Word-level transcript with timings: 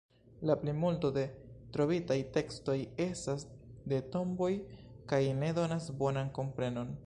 La 0.49 0.53
plimulto 0.61 1.09
de 1.17 1.25
trovitaj 1.75 2.17
tekstoj 2.39 2.77
estas 3.07 3.45
de 3.93 4.01
tomboj 4.17 4.51
kaj 5.13 5.23
ne 5.45 5.55
donas 5.63 5.95
bonan 6.05 6.37
komprenon. 6.41 6.95